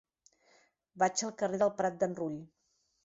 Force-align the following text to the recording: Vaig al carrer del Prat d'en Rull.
Vaig 1.03 1.23
al 1.27 1.35
carrer 1.41 1.59
del 1.65 1.73
Prat 1.83 2.01
d'en 2.05 2.17
Rull. 2.23 2.41